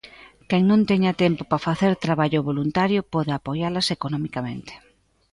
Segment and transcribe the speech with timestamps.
[0.49, 4.73] Quen non teña tempo para facer traballo voluntario, pode apoialas economicamente.